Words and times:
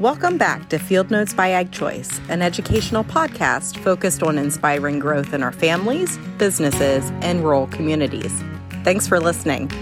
Welcome 0.00 0.36
back 0.36 0.68
to 0.68 0.78
Field 0.78 1.10
Notes 1.10 1.32
by 1.32 1.52
Ag 1.52 1.72
Choice, 1.72 2.20
an 2.28 2.42
educational 2.42 3.02
podcast 3.02 3.78
focused 3.78 4.22
on 4.22 4.36
inspiring 4.36 4.98
growth 4.98 5.32
in 5.32 5.42
our 5.42 5.52
families, 5.52 6.18
businesses, 6.36 7.10
and 7.22 7.42
rural 7.42 7.66
communities. 7.68 8.44
Thanks 8.84 9.08
for 9.08 9.18
listening. 9.18 9.72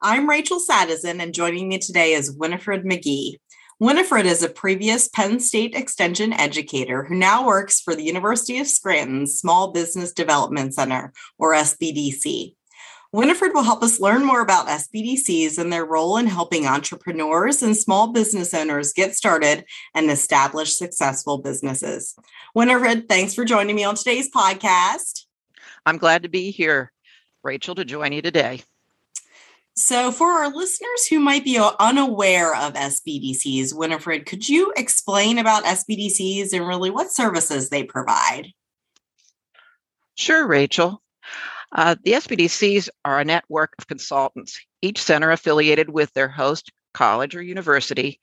I'm 0.00 0.28
Rachel 0.28 0.60
Sadison, 0.60 1.20
and 1.20 1.34
joining 1.34 1.68
me 1.68 1.78
today 1.78 2.12
is 2.12 2.30
Winifred 2.30 2.84
McGee. 2.84 3.38
Winifred 3.80 4.24
is 4.24 4.44
a 4.44 4.48
previous 4.48 5.08
Penn 5.08 5.40
State 5.40 5.74
Extension 5.74 6.32
educator 6.32 7.02
who 7.02 7.16
now 7.16 7.44
works 7.44 7.80
for 7.80 7.96
the 7.96 8.04
University 8.04 8.60
of 8.60 8.68
Scranton's 8.68 9.34
Small 9.34 9.72
Business 9.72 10.12
Development 10.12 10.72
Center, 10.72 11.12
or 11.38 11.54
SBDC. 11.54 12.54
Winifred 13.12 13.52
will 13.52 13.62
help 13.62 13.82
us 13.82 14.00
learn 14.00 14.24
more 14.24 14.40
about 14.40 14.68
SBDCs 14.68 15.58
and 15.58 15.70
their 15.70 15.84
role 15.84 16.16
in 16.16 16.26
helping 16.26 16.66
entrepreneurs 16.66 17.62
and 17.62 17.76
small 17.76 18.10
business 18.10 18.54
owners 18.54 18.94
get 18.94 19.14
started 19.14 19.66
and 19.94 20.10
establish 20.10 20.74
successful 20.74 21.36
businesses. 21.36 22.14
Winifred, 22.54 23.10
thanks 23.10 23.34
for 23.34 23.44
joining 23.44 23.76
me 23.76 23.84
on 23.84 23.96
today's 23.96 24.30
podcast. 24.30 25.26
I'm 25.84 25.98
glad 25.98 26.22
to 26.22 26.30
be 26.30 26.50
here, 26.50 26.90
Rachel, 27.42 27.74
to 27.74 27.84
join 27.84 28.12
you 28.14 28.22
today. 28.22 28.62
So, 29.74 30.10
for 30.10 30.28
our 30.28 30.48
listeners 30.50 31.06
who 31.06 31.20
might 31.20 31.44
be 31.44 31.58
unaware 31.80 32.54
of 32.54 32.74
SBDCs, 32.74 33.74
Winifred, 33.74 34.24
could 34.24 34.48
you 34.48 34.72
explain 34.76 35.36
about 35.36 35.64
SBDCs 35.64 36.54
and 36.54 36.66
really 36.66 36.90
what 36.90 37.12
services 37.12 37.68
they 37.68 37.84
provide? 37.84 38.48
Sure, 40.14 40.46
Rachel. 40.46 41.02
Uh, 41.74 41.96
the 42.04 42.12
SBDCs 42.12 42.88
are 43.04 43.20
a 43.20 43.24
network 43.24 43.74
of 43.78 43.86
consultants, 43.86 44.60
each 44.82 45.02
center 45.02 45.30
affiliated 45.30 45.88
with 45.88 46.12
their 46.12 46.28
host 46.28 46.70
college 46.92 47.34
or 47.34 47.42
university 47.42 48.20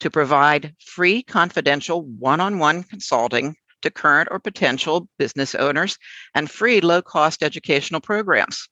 to 0.00 0.10
provide 0.10 0.74
free, 0.84 1.22
confidential, 1.22 2.02
one 2.02 2.40
on 2.40 2.58
one 2.58 2.82
consulting 2.82 3.54
to 3.82 3.90
current 3.90 4.28
or 4.32 4.40
potential 4.40 5.08
business 5.18 5.54
owners 5.54 5.96
and 6.34 6.50
free, 6.50 6.80
low 6.80 7.00
cost 7.00 7.42
educational 7.42 8.00
programs. 8.00 8.68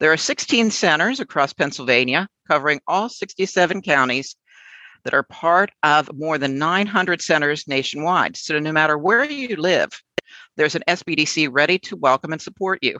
There 0.00 0.12
are 0.12 0.18
16 0.18 0.70
centers 0.70 1.20
across 1.20 1.54
Pennsylvania 1.54 2.28
covering 2.46 2.80
all 2.86 3.08
67 3.08 3.80
counties 3.80 4.36
that 5.04 5.14
are 5.14 5.22
part 5.22 5.70
of 5.82 6.10
more 6.14 6.36
than 6.36 6.58
900 6.58 7.22
centers 7.22 7.66
nationwide. 7.66 8.36
So, 8.36 8.58
no 8.58 8.72
matter 8.72 8.98
where 8.98 9.24
you 9.24 9.56
live, 9.56 9.90
there's 10.56 10.74
an 10.74 10.84
SBDC 10.86 11.48
ready 11.50 11.78
to 11.80 11.96
welcome 11.96 12.32
and 12.32 12.40
support 12.40 12.78
you. 12.82 12.98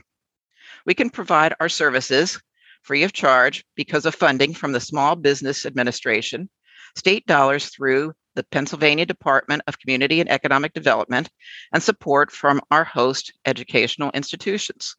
We 0.84 0.94
can 0.94 1.11
provide 1.11 1.55
our 1.61 1.69
services 1.69 2.41
free 2.83 3.05
of 3.05 3.12
charge 3.12 3.64
because 3.77 4.06
of 4.06 4.14
funding 4.14 4.55
from 4.55 4.72
the 4.72 4.80
Small 4.80 5.14
Business 5.14 5.64
Administration, 5.64 6.50
state 6.97 7.27
dollars 7.27 7.66
through 7.66 8.12
the 8.34 8.42
Pennsylvania 8.44 9.06
Department 9.06 9.62
of 9.66 9.78
Community 9.78 10.20
and 10.20 10.30
Economic 10.30 10.72
Development, 10.72 11.28
and 11.72 11.83
support 11.83 12.33
from 12.33 12.60
our 12.70 12.84
host 12.84 13.33
educational 13.47 14.10
institutions. 14.14 14.97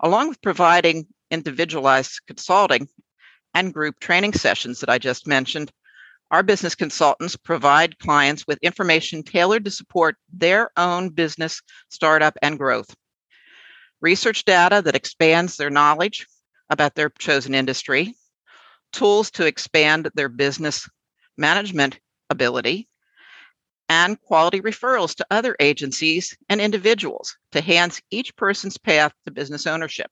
Along 0.00 0.28
with 0.28 0.40
providing 0.40 1.06
individualized 1.30 2.20
consulting 2.26 2.88
and 3.52 3.74
group 3.74 4.00
training 4.00 4.32
sessions 4.32 4.80
that 4.80 4.88
I 4.88 4.98
just 4.98 5.26
mentioned, 5.26 5.70
our 6.30 6.42
business 6.42 6.74
consultants 6.74 7.36
provide 7.36 7.98
clients 7.98 8.46
with 8.46 8.58
information 8.62 9.22
tailored 9.22 9.64
to 9.66 9.70
support 9.70 10.16
their 10.32 10.70
own 10.76 11.10
business 11.10 11.60
startup 11.90 12.36
and 12.40 12.58
growth 12.58 12.94
research 14.04 14.44
data 14.44 14.82
that 14.82 14.94
expands 14.94 15.56
their 15.56 15.70
knowledge 15.70 16.26
about 16.68 16.94
their 16.94 17.08
chosen 17.18 17.54
industry, 17.54 18.14
tools 18.92 19.30
to 19.30 19.46
expand 19.46 20.10
their 20.14 20.28
business 20.28 20.86
management 21.38 21.98
ability, 22.28 22.86
and 23.88 24.20
quality 24.20 24.60
referrals 24.60 25.14
to 25.14 25.26
other 25.30 25.56
agencies 25.58 26.36
and 26.50 26.60
individuals 26.60 27.38
to 27.50 27.60
enhance 27.60 28.02
each 28.10 28.36
person's 28.36 28.76
path 28.76 29.12
to 29.24 29.30
business 29.30 29.66
ownership. 29.66 30.10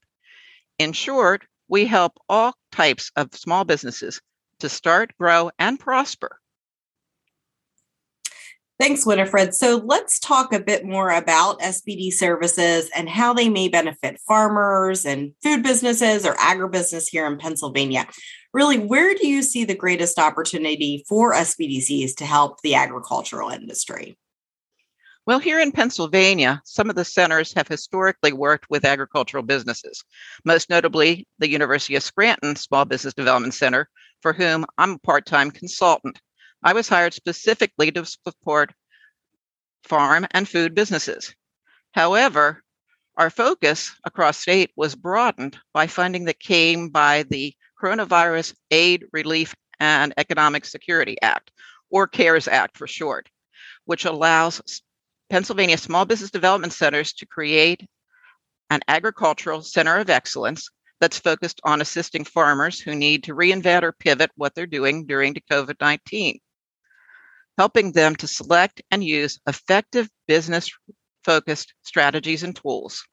In 0.79 0.95
short, 0.95 1.45
we 1.69 1.85
help 1.85 2.13
all 2.31 2.55
types 2.71 3.13
of 3.17 3.35
small 3.35 3.65
businesses 3.65 4.23
to 4.61 4.71
start, 4.71 5.13
grow, 5.19 5.51
and 5.59 5.79
prosper 5.79 6.41
Thanks, 8.83 9.07
Winifred. 9.07 9.55
So 9.55 9.77
let's 9.77 10.19
talk 10.19 10.53
a 10.53 10.59
bit 10.59 10.85
more 10.85 11.11
about 11.11 11.61
SBD 11.61 12.13
services 12.13 12.91
and 12.97 13.09
how 13.09 13.33
they 13.33 13.49
may 13.49 13.69
benefit 13.69 14.19
farmers 14.27 15.07
and 15.07 15.35
food 15.41 15.63
businesses 15.63 16.27
or 16.27 16.35
agribusiness 16.35 17.07
here 17.09 17.25
in 17.29 17.39
Pennsylvania. 17.39 18.09
Really, 18.53 18.81
where 18.81 19.15
do 19.15 19.29
you 19.29 19.43
see 19.43 19.65
the 19.65 19.77
greatest 19.77 20.19
opportunity 20.19 21.05
for 21.09 21.33
SBDCs 21.33 22.17
to 22.17 22.27
help 22.27 22.61
the 22.63 22.75
agricultural 22.75 23.51
industry? 23.51 24.19
Well, 25.27 25.39
here 25.39 25.61
in 25.61 25.71
Pennsylvania, 25.71 26.61
some 26.65 26.91
of 26.91 26.97
the 26.97 27.05
centers 27.05 27.55
have 27.55 27.69
historically 27.69 28.33
worked 28.33 28.69
with 28.69 28.85
agricultural 28.85 29.45
businesses, 29.45 30.03
most 30.45 30.69
notably 30.69 31.29
the 31.39 31.49
University 31.49 31.95
of 31.95 32.03
Scranton 32.03 32.57
Small 32.57 32.85
Business 32.85 33.15
Development 33.15 33.55
Center, 33.55 33.89
for 34.23 34.33
whom 34.33 34.67
I'm 34.77 34.95
a 34.95 34.99
part 34.99 35.25
time 35.25 35.53
consultant. 35.53 36.21
I 36.65 36.75
was 36.75 36.89
hired 36.89 37.13
specifically 37.13 37.91
to 37.91 38.07
support 38.07 38.73
farm 39.83 40.29
and 40.31 40.49
food 40.49 40.77
businesses. 40.77 41.35
However, 41.91 42.63
our 43.17 43.31
focus 43.31 43.91
across 44.05 44.39
state 44.39 44.71
was 44.77 44.95
broadened 44.95 45.59
by 45.73 45.89
funding 45.89 46.27
that 46.27 46.39
came 46.39 46.91
by 46.91 47.25
the 47.25 47.55
Coronavirus 47.83 48.55
Aid, 48.71 49.07
Relief, 49.13 49.57
and 49.81 50.15
Economic 50.17 50.65
Security 50.65 51.17
Act, 51.21 51.51
or 51.91 52.07
CARES 52.07 52.47
Act 52.47 52.79
for 52.79 52.87
short, 52.87 53.29
which 53.85 54.05
allows 54.05 54.83
Pennsylvania 55.31 55.77
small 55.77 56.05
business 56.05 56.31
development 56.31 56.73
centers 56.73 57.13
to 57.15 57.27
create 57.27 57.85
an 58.71 58.83
agricultural 58.87 59.63
center 59.63 59.97
of 59.97 60.11
excellence 60.11 60.71
that's 61.01 61.19
focused 61.19 61.61
on 61.65 61.81
assisting 61.81 62.25
farmers 62.25 62.79
who 62.79 62.95
need 62.95 63.25
to 63.25 63.35
reinvent 63.35 63.83
or 63.83 63.91
pivot 63.91 64.31
what 64.37 64.55
they're 64.55 64.67
doing 64.67 65.07
during 65.07 65.35
the 65.35 65.43
COVID 65.51 65.81
19 65.81 66.39
helping 67.59 67.93
them 67.93 68.17
to 68.17 68.27
select 68.27 68.83
and 68.91 69.05
use 69.05 69.41
effective 69.47 70.09
business 70.27 70.71
focused 71.25 71.75
strategies 71.83 72.43
and 72.43 72.57
tools 72.57 73.05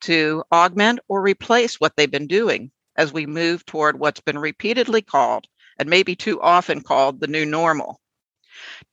to 0.00 0.44
augment 0.52 1.00
or 1.08 1.20
replace 1.20 1.76
what 1.76 1.92
they've 1.96 2.10
been 2.10 2.26
doing 2.26 2.70
as 2.96 3.12
we 3.12 3.26
move 3.26 3.64
toward 3.64 3.98
what's 3.98 4.20
been 4.20 4.38
repeatedly 4.38 5.02
called 5.02 5.46
and 5.78 5.88
maybe 5.88 6.14
too 6.14 6.40
often 6.40 6.82
called 6.82 7.20
the 7.20 7.26
new 7.26 7.46
normal. 7.46 8.00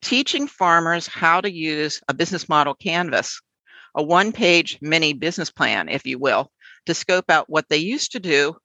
Teaching 0.01 0.47
farmers 0.47 1.07
how 1.07 1.41
to 1.41 1.51
use 1.51 2.01
a 2.07 2.13
business 2.13 2.47
model 2.47 2.75
canvas, 2.75 3.41
a 3.95 4.03
one 4.03 4.31
page 4.31 4.77
mini 4.81 5.13
business 5.13 5.51
plan, 5.51 5.89
if 5.89 6.05
you 6.05 6.19
will, 6.19 6.51
to 6.85 6.93
scope 6.93 7.29
out 7.29 7.49
what 7.49 7.67
they 7.69 7.77
used 7.77 8.11
to 8.11 8.19
do 8.19 8.55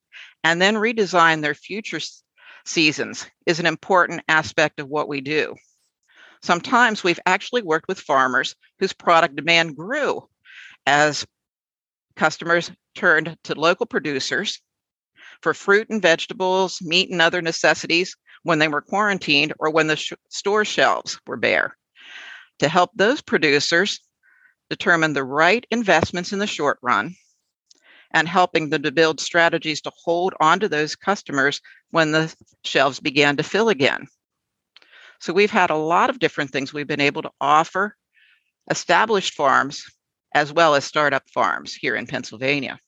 and 0.44 0.60
then 0.60 0.74
redesign 0.74 1.40
their 1.40 1.54
future 1.54 2.00
seasons 2.66 3.26
is 3.46 3.60
an 3.60 3.66
important 3.66 4.22
aspect 4.28 4.80
of 4.80 4.88
what 4.88 5.08
we 5.08 5.20
do. 5.20 5.54
Sometimes 6.42 7.04
we've 7.04 7.20
actually 7.26 7.62
worked 7.62 7.88
with 7.88 8.00
farmers 8.00 8.54
whose 8.78 8.92
product 8.92 9.36
demand 9.36 9.76
grew 9.76 10.28
as 10.86 11.26
customers 12.16 12.70
turned 12.94 13.36
to 13.44 13.54
local 13.54 13.86
producers 13.86 14.60
for 15.42 15.54
fruit 15.54 15.88
and 15.90 16.02
vegetables, 16.02 16.80
meat 16.82 17.10
and 17.10 17.22
other 17.22 17.42
necessities 17.42 18.16
when 18.42 18.58
they 18.58 18.68
were 18.68 18.80
quarantined 18.80 19.52
or 19.58 19.70
when 19.70 19.86
the 19.86 19.96
sh- 19.96 20.12
store 20.28 20.64
shelves 20.64 21.18
were 21.26 21.36
bare. 21.36 21.76
To 22.60 22.68
help 22.68 22.90
those 22.94 23.20
producers 23.20 24.00
determine 24.68 25.12
the 25.12 25.24
right 25.24 25.66
investments 25.70 26.32
in 26.32 26.38
the 26.38 26.46
short 26.46 26.78
run 26.82 27.14
and 28.12 28.28
helping 28.28 28.70
them 28.70 28.82
to 28.82 28.92
build 28.92 29.20
strategies 29.20 29.80
to 29.82 29.92
hold 29.94 30.34
on 30.40 30.60
to 30.60 30.68
those 30.68 30.96
customers 30.96 31.60
when 31.90 32.12
the 32.12 32.34
shelves 32.64 33.00
began 33.00 33.36
to 33.36 33.42
fill 33.42 33.68
again. 33.68 34.06
So 35.20 35.32
we've 35.32 35.50
had 35.50 35.70
a 35.70 35.76
lot 35.76 36.11
of 36.11 36.19
different 36.19 36.50
things 36.50 36.72
we've 36.72 36.87
been 36.87 37.00
able 37.00 37.22
to 37.22 37.31
offer 37.40 37.94
established 38.70 39.34
farms 39.34 39.84
as 40.34 40.52
well 40.52 40.75
as 40.75 40.84
startup 40.84 41.25
farms 41.32 41.75
here 41.75 41.94
in 41.96 42.06
Pennsylvania. 42.06 42.78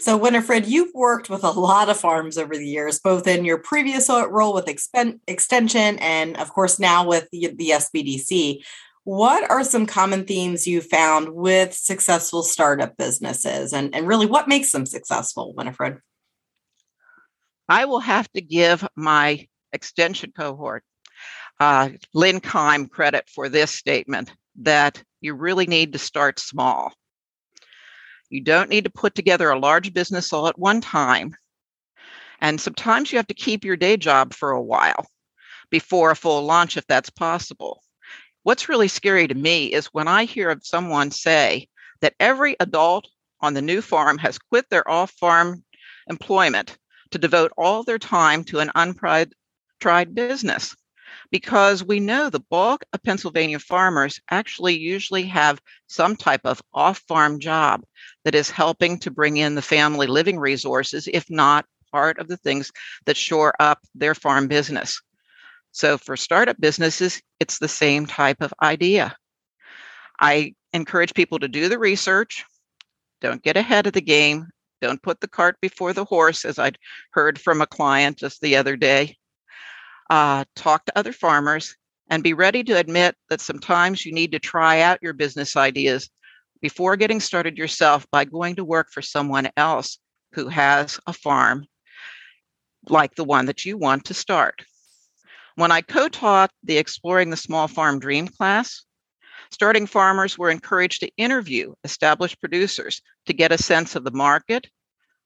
So, 0.00 0.16
Winifred, 0.16 0.66
you've 0.66 0.92
worked 0.94 1.30
with 1.30 1.44
a 1.44 1.50
lot 1.50 1.88
of 1.88 1.98
farms 1.98 2.36
over 2.36 2.54
the 2.54 2.66
years, 2.66 2.98
both 2.98 3.26
in 3.26 3.44
your 3.44 3.58
previous 3.58 4.08
role 4.08 4.52
with 4.52 4.66
Expen- 4.66 5.20
Extension 5.26 5.98
and, 5.98 6.36
of 6.36 6.52
course, 6.52 6.78
now 6.78 7.06
with 7.06 7.28
the, 7.30 7.52
the 7.56 7.70
SBDC. 7.70 8.62
What 9.04 9.48
are 9.50 9.64
some 9.64 9.86
common 9.86 10.24
themes 10.24 10.66
you 10.66 10.80
found 10.80 11.30
with 11.30 11.72
successful 11.72 12.42
startup 12.42 12.96
businesses 12.96 13.72
and, 13.72 13.94
and 13.94 14.06
really 14.06 14.26
what 14.26 14.48
makes 14.48 14.72
them 14.72 14.84
successful, 14.84 15.54
Winifred? 15.54 16.00
I 17.68 17.84
will 17.84 18.00
have 18.00 18.30
to 18.32 18.40
give 18.40 18.86
my 18.96 19.46
extension 19.72 20.32
cohort 20.36 20.84
uh, 21.58 21.90
Lynn 22.12 22.40
Kime 22.40 22.90
credit 22.90 23.28
for 23.28 23.48
this 23.48 23.70
statement 23.70 24.32
that 24.56 25.02
you 25.20 25.34
really 25.34 25.66
need 25.66 25.92
to 25.92 25.98
start 25.98 26.38
small. 26.38 26.92
You 28.28 28.42
don't 28.42 28.70
need 28.70 28.84
to 28.84 28.90
put 28.90 29.14
together 29.14 29.50
a 29.50 29.58
large 29.58 29.94
business 29.94 30.32
all 30.32 30.48
at 30.48 30.58
one 30.58 30.80
time. 30.80 31.34
And 32.40 32.60
sometimes 32.60 33.10
you 33.10 33.18
have 33.18 33.28
to 33.28 33.34
keep 33.34 33.64
your 33.64 33.76
day 33.76 33.96
job 33.96 34.34
for 34.34 34.50
a 34.50 34.62
while 34.62 35.06
before 35.70 36.10
a 36.10 36.16
full 36.16 36.42
launch, 36.42 36.76
if 36.76 36.86
that's 36.86 37.10
possible. 37.10 37.82
What's 38.42 38.68
really 38.68 38.88
scary 38.88 39.26
to 39.26 39.34
me 39.34 39.72
is 39.72 39.86
when 39.86 40.08
I 40.08 40.24
hear 40.24 40.50
of 40.50 40.66
someone 40.66 41.10
say 41.10 41.68
that 42.00 42.14
every 42.20 42.56
adult 42.60 43.08
on 43.40 43.54
the 43.54 43.62
new 43.62 43.80
farm 43.80 44.18
has 44.18 44.38
quit 44.38 44.68
their 44.70 44.88
off 44.88 45.10
farm 45.12 45.64
employment 46.08 46.76
to 47.10 47.18
devote 47.18 47.52
all 47.56 47.82
their 47.82 47.98
time 47.98 48.44
to 48.44 48.60
an 48.60 48.70
untried 48.74 49.32
business 50.14 50.76
because 51.30 51.84
we 51.84 52.00
know 52.00 52.30
the 52.30 52.40
bulk 52.50 52.84
of 52.92 53.02
Pennsylvania 53.02 53.58
farmers 53.58 54.20
actually 54.30 54.78
usually 54.78 55.24
have 55.24 55.60
some 55.86 56.16
type 56.16 56.42
of 56.44 56.62
off 56.72 56.98
farm 57.08 57.38
job 57.38 57.82
that 58.24 58.34
is 58.34 58.50
helping 58.50 58.98
to 59.00 59.10
bring 59.10 59.36
in 59.36 59.54
the 59.54 59.62
family 59.62 60.06
living 60.06 60.38
resources, 60.38 61.08
if 61.12 61.28
not 61.30 61.66
part 61.92 62.18
of 62.18 62.28
the 62.28 62.36
things 62.36 62.72
that 63.06 63.16
shore 63.16 63.54
up 63.60 63.80
their 63.94 64.14
farm 64.14 64.48
business. 64.48 65.00
So 65.72 65.98
for 65.98 66.16
startup 66.16 66.58
businesses, 66.58 67.20
it's 67.40 67.58
the 67.58 67.68
same 67.68 68.06
type 68.06 68.40
of 68.40 68.54
idea. 68.62 69.16
I 70.20 70.54
encourage 70.72 71.14
people 71.14 71.38
to 71.38 71.48
do 71.48 71.68
the 71.68 71.78
research. 71.78 72.44
Don't 73.20 73.42
get 73.42 73.56
ahead 73.56 73.86
of 73.86 73.92
the 73.92 74.00
game. 74.00 74.48
Don't 74.80 75.02
put 75.02 75.20
the 75.20 75.28
cart 75.28 75.56
before 75.60 75.92
the 75.92 76.04
horse, 76.04 76.44
as 76.44 76.58
I'd 76.58 76.78
heard 77.10 77.38
from 77.40 77.60
a 77.60 77.66
client 77.66 78.18
just 78.18 78.40
the 78.40 78.56
other 78.56 78.76
day 78.76 79.16
uh, 80.10 80.44
talk 80.54 80.84
to 80.84 80.98
other 80.98 81.12
farmers, 81.12 81.76
and 82.08 82.22
be 82.22 82.34
ready 82.34 82.62
to 82.64 82.78
admit 82.78 83.16
that 83.28 83.40
sometimes 83.40 84.06
you 84.06 84.12
need 84.12 84.32
to 84.32 84.38
try 84.38 84.80
out 84.80 85.02
your 85.02 85.12
business 85.12 85.56
ideas 85.56 86.08
before 86.60 86.96
getting 86.96 87.20
started 87.20 87.58
yourself 87.58 88.06
by 88.10 88.24
going 88.24 88.56
to 88.56 88.64
work 88.64 88.88
for 88.92 89.02
someone 89.02 89.50
else 89.56 89.98
who 90.32 90.48
has 90.48 91.00
a 91.06 91.12
farm 91.12 91.66
like 92.88 93.14
the 93.14 93.24
one 93.24 93.46
that 93.46 93.64
you 93.64 93.76
want 93.76 94.04
to 94.04 94.14
start. 94.14 94.64
When 95.56 95.72
I 95.72 95.80
co 95.80 96.08
taught 96.08 96.50
the 96.62 96.78
Exploring 96.78 97.30
the 97.30 97.36
Small 97.36 97.66
Farm 97.66 97.98
Dream 97.98 98.28
class, 98.28 98.84
starting 99.50 99.86
farmers 99.86 100.38
were 100.38 100.50
encouraged 100.50 101.00
to 101.00 101.10
interview 101.16 101.74
established 101.82 102.40
producers 102.40 103.00
to 103.26 103.32
get 103.32 103.52
a 103.52 103.58
sense 103.58 103.96
of 103.96 104.04
the 104.04 104.10
market, 104.10 104.68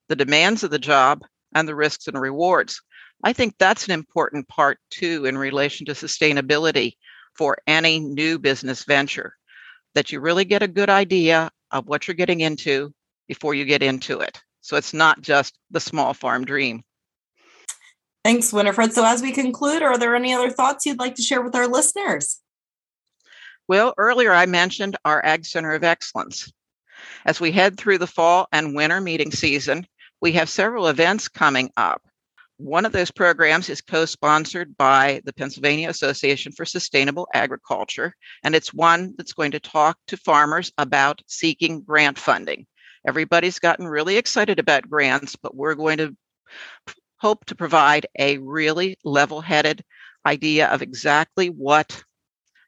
the 0.09 0.17
demands 0.17 0.63
of 0.63 0.71
the 0.71 0.79
job, 0.79 1.23
and 1.55 1.67
the 1.67 1.75
risks 1.75 2.07
and 2.07 2.21
rewards. 2.21 2.81
I 3.23 3.33
think 3.33 3.55
that's 3.59 3.87
an 3.87 3.93
important 3.93 4.49
part 4.49 4.79
too 4.91 5.27
in 5.27 5.37
relation 5.37 5.87
to 5.87 5.93
sustainability 5.93 6.95
for 7.37 7.59
any 7.67 8.01
new 8.01 8.39
business 8.39 8.85
venture, 8.85 9.37
that 9.95 10.13
you 10.13 10.21
really 10.21 10.45
get 10.45 10.63
a 10.63 10.69
good 10.69 10.91
idea 10.91 11.51
of 11.71 11.87
what 11.87 12.07
you're 12.09 12.15
getting 12.15 12.41
into 12.41 12.93
before 13.29 13.55
you 13.55 13.65
get 13.65 13.83
into 13.83 14.21
it. 14.21 14.41
So 14.61 14.77
it's 14.77 14.93
not 14.93 15.21
just 15.21 15.59
the 15.71 15.81
small 15.81 16.15
farm 16.15 16.45
dream. 16.45 16.83
Thanks, 18.25 18.53
Winifred. 18.53 18.93
So, 18.93 19.05
as 19.07 19.23
we 19.23 19.33
conclude, 19.33 19.83
are 19.83 19.97
there 19.97 20.15
any 20.15 20.35
other 20.35 20.51
thoughts 20.51 20.85
you'd 20.85 20.99
like 20.99 21.15
to 21.15 21.23
share 21.23 21.41
with 21.41 21.55
our 21.55 21.67
listeners? 21.67 22.41
Well, 23.67 23.95
earlier 23.97 24.33
I 24.33 24.47
mentioned 24.47 24.97
our 25.05 25.25
Ag 25.25 25.47
Center 25.47 25.73
of 25.73 25.85
Excellence. 25.85 26.53
As 27.25 27.41
we 27.41 27.53
head 27.53 27.79
through 27.79 27.99
the 27.99 28.07
fall 28.07 28.47
and 28.53 28.75
winter 28.75 29.01
meeting 29.01 29.31
season, 29.31 29.87
we 30.21 30.33
have 30.33 30.51
several 30.51 30.89
events 30.89 31.29
coming 31.29 31.71
up. 31.77 32.03
One 32.61 32.85
of 32.85 32.93
those 32.93 33.11
programs 33.11 33.71
is 33.71 33.81
co 33.81 34.05
sponsored 34.05 34.77
by 34.77 35.23
the 35.25 35.33
Pennsylvania 35.33 35.89
Association 35.89 36.53
for 36.53 36.67
Sustainable 36.67 37.27
Agriculture, 37.33 38.15
and 38.45 38.55
it's 38.55 38.75
one 38.75 39.15
that's 39.17 39.33
going 39.33 39.53
to 39.53 39.61
talk 39.61 39.97
to 40.09 40.19
farmers 40.19 40.71
about 40.77 41.23
seeking 41.27 41.81
grant 41.81 42.19
funding. 42.19 42.67
Everybody's 43.09 43.59
gotten 43.59 43.87
really 43.89 44.19
excited 44.19 44.59
about 44.59 44.91
grants, 44.91 45.37
but 45.37 45.57
we're 45.57 45.75
going 45.75 45.97
to 45.99 46.15
hope 47.17 47.47
to 47.47 47.55
provide 47.55 48.07
a 48.19 48.37
really 48.37 48.99
level 49.05 49.41
headed 49.41 49.83
idea 50.27 50.69
of 50.69 50.83
exactly 50.83 51.49
what 51.49 52.05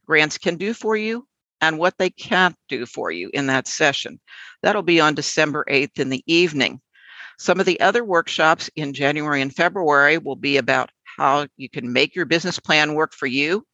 grants 0.07 0.39
can 0.39 0.57
do 0.57 0.73
for 0.73 0.97
you 0.97 1.29
and 1.61 1.79
what 1.79 1.99
they 1.99 2.09
can't 2.09 2.57
do 2.71 2.87
for 2.87 3.11
you 3.11 3.29
in 3.35 3.49
that 3.49 3.69
session. 3.69 4.19
That'll 4.63 4.81
be 4.81 5.01
on 5.01 5.15
December 5.15 5.67
8th 5.69 5.99
in 5.99 6.09
the 6.09 6.25
evening. 6.27 6.81
Some 7.39 7.61
of 7.61 7.67
the 7.67 7.81
other 7.81 8.05
workshops 8.05 8.71
in 8.77 8.95
January 8.95 9.43
and 9.43 9.55
February 9.55 10.19
will 10.19 10.37
be 10.37 10.57
about 10.57 10.91
how 11.17 11.47
you 11.57 11.69
can 11.69 11.93
make 11.93 12.15
your 12.15 12.25
business 12.25 12.59
plan 12.59 12.95
work 12.95 13.13
for 13.13 13.27
you. 13.27 13.65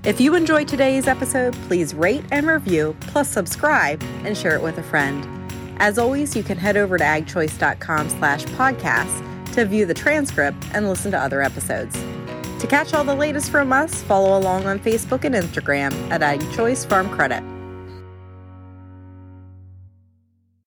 If 0.03 0.19
you 0.19 0.35
enjoyed 0.35 0.67
today's 0.67 1.07
episode, 1.07 1.53
please 1.67 1.93
rate 1.93 2.23
and 2.31 2.47
review, 2.47 2.95
plus 3.01 3.29
subscribe 3.29 4.01
and 4.23 4.37
share 4.37 4.55
it 4.55 4.61
with 4.61 4.77
a 4.77 4.83
friend. 4.83 5.36
As 5.79 5.97
always, 5.97 6.35
you 6.35 6.43
can 6.43 6.57
head 6.57 6.77
over 6.77 6.97
to 6.97 7.03
agchoice.com 7.03 8.09
slash 8.09 8.43
podcast 8.45 9.53
to 9.53 9.65
view 9.65 9.85
the 9.85 9.93
transcript 9.93 10.57
and 10.73 10.87
listen 10.87 11.11
to 11.11 11.17
other 11.17 11.41
episodes. 11.41 11.95
To 12.59 12.67
catch 12.67 12.93
all 12.93 13.03
the 13.03 13.15
latest 13.15 13.51
from 13.51 13.71
us, 13.71 14.01
follow 14.03 14.37
along 14.37 14.65
on 14.65 14.79
Facebook 14.79 15.23
and 15.23 15.35
Instagram 15.35 15.93
at 16.09 16.21
AgChoice 16.21 16.87
Farm 16.87 17.09
Credit. 17.09 17.56